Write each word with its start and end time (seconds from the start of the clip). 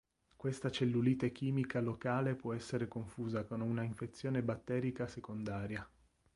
Questa 0.35 0.71
cellulite 0.71 1.31
chimica 1.31 1.79
locale 1.79 2.33
può 2.33 2.55
essere 2.55 2.87
confusa 2.87 3.43
con 3.43 3.61
una 3.61 3.83
infezione 3.83 4.41
batterica 4.41 5.05
secondaria. 5.05 5.87